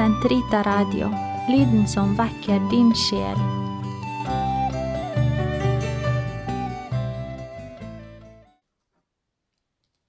[0.00, 1.10] Sentrita Radio,
[1.52, 3.36] lyden som vekker din sjel.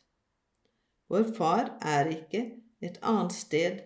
[1.09, 2.45] Vår Far er ikke
[2.81, 3.81] et annet sted.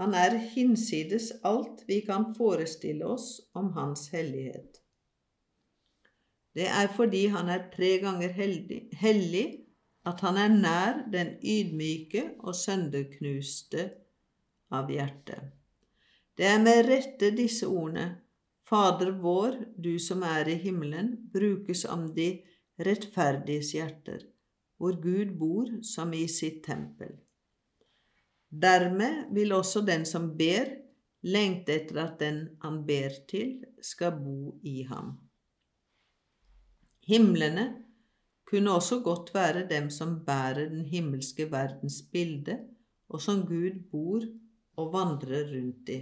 [0.00, 4.80] Han er hinsides alt vi kan forestille oss om Hans hellighet.
[6.56, 8.32] Det er fordi han er tre ganger
[9.00, 9.46] hellig
[10.08, 13.90] at han er nær den ydmyke og sønderknuste
[14.76, 15.52] av hjertet.
[16.36, 18.08] Det er med rette disse ordene
[18.66, 22.32] Fader vår, du som er i himmelen, brukes om de
[22.82, 24.24] rettferdiges hjerter
[24.76, 27.14] hvor Gud bor som i sitt tempel.
[28.48, 30.68] Dermed vil også den som ber,
[31.26, 35.16] lengte etter at den han ber til, skal bo i ham.
[37.06, 37.66] Himlene
[38.46, 42.58] kunne også godt være dem som bærer den himmelske verdens bilde,
[43.08, 44.22] og som Gud bor
[44.76, 46.00] og vandrer rundt i.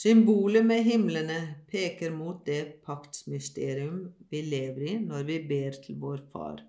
[0.00, 6.22] Symbolet med himlene peker mot det paktsmysterium vi lever i når vi ber til vår
[6.32, 6.62] Far.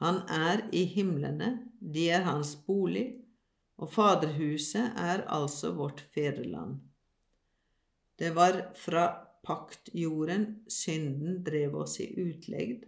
[0.00, 3.18] Han er i himlene, de er hans bolig,
[3.78, 6.78] og Faderhuset er altså vårt fedreland.
[8.18, 9.04] Det var fra
[9.46, 12.86] paktjorden synden drev oss i utlegd,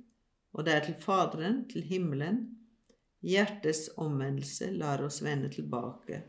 [0.55, 2.41] og det er til Faderen, til himmelen,
[3.20, 6.22] hjertets omvendelse lar oss vende tilbake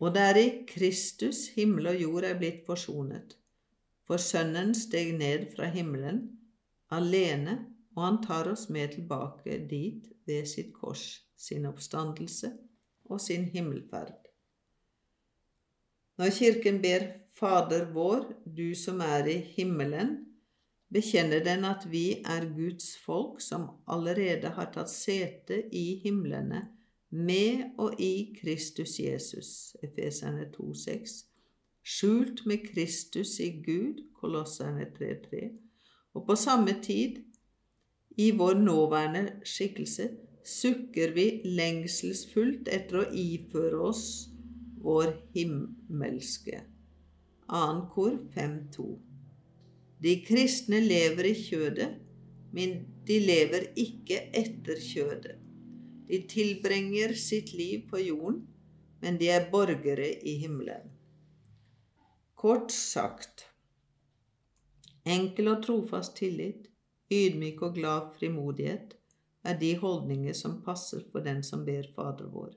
[0.00, 3.36] og det er i Kristus himmel og jord er blitt forsonet.
[4.08, 6.22] For Sønnen steg ned fra himmelen
[6.90, 7.58] alene,
[7.94, 12.52] og han tar oss med tilbake dit ved sitt kors, sin oppstandelse
[13.10, 14.16] og sin himmelferd.
[16.18, 17.06] Når Kirken ber
[17.36, 20.16] Fader vår, du som er i himmelen,
[20.92, 26.66] bekjenner den at vi er Guds folk som allerede har tatt sete i himlene
[27.10, 31.24] med og i Kristus Jesus, Efeserne 2,6,
[31.82, 35.50] skjult med Kristus i Gud, Kolosserne 3,3,
[36.14, 37.22] og på samme tid,
[38.18, 40.10] i vår nåværende skikkelse,
[40.44, 44.04] sukker vi lengselsfullt etter å iføre oss
[44.82, 46.64] vår himmelske.
[47.48, 49.09] Annen kor 5,2.
[50.00, 51.90] De kristne lever i kjødet,
[52.56, 55.36] men de lever ikke etter kjødet.
[56.08, 58.40] De tilbringer sitt liv på jorden,
[59.00, 60.88] men de er borgere i himmelen.
[62.34, 63.46] Kort sagt
[65.04, 66.66] enkel og trofast tillit,
[67.12, 68.96] ydmyk og glad frimodighet
[69.44, 72.52] er de holdninger som passer for den som ber Fader vår.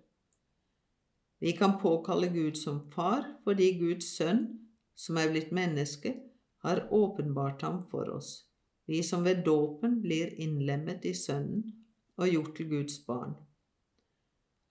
[1.43, 4.45] Vi kan påkalle Gud som far fordi Guds sønn,
[4.95, 6.13] som er blitt menneske,
[6.63, 8.45] har åpenbart ham for oss,
[8.87, 11.63] vi som ved dåpen blir innlemmet i Sønnen
[12.17, 13.35] og gjort til Guds barn.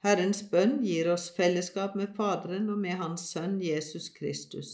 [0.03, 4.73] Herrens bønn gir oss fellesskap med Faderen og med Hans Sønn Jesus Kristus.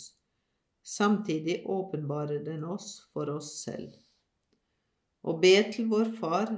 [0.83, 3.93] Samtidig åpenbarer den oss for oss selv.
[5.21, 6.55] Å be til vår Far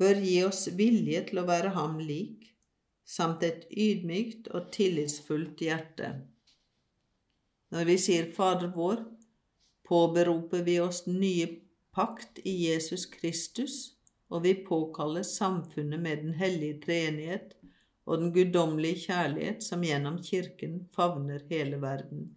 [0.00, 2.48] bør gi oss vilje til å være ham lik,
[3.06, 6.10] samt et ydmykt og tillitsfullt hjerte.
[7.74, 9.02] Når vi sier Fader vår,
[9.86, 11.48] påberoper vi oss nye
[11.94, 13.76] pakt i Jesus Kristus,
[14.30, 17.54] og vi påkaller samfunnet med den hellige treenighet
[18.06, 22.28] og den guddommelige kjærlighet som gjennom Kirken favner hele verden.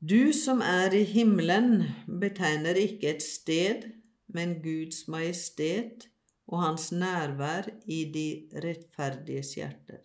[0.00, 1.86] Du som er i himmelen,
[2.20, 3.86] betegner ikke et sted,
[4.28, 6.08] men Guds majestet
[6.46, 8.26] og Hans nærvær i de
[8.62, 10.02] rettferdiges hjerter.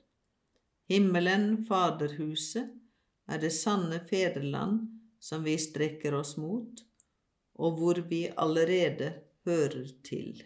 [0.90, 2.72] Himmelen, Faderhuset,
[3.32, 4.82] er det sanne fedreland
[5.22, 6.82] som vi strekker oss mot,
[7.62, 9.14] og hvor vi allerede
[9.48, 10.44] hører til.